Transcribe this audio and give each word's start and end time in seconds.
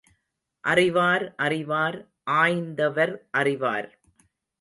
அறிவார் 0.63 1.35
அறிவார், 1.35 1.97
ஆய்ந்தவர் 2.29 3.13
அறிவார். 3.31 3.89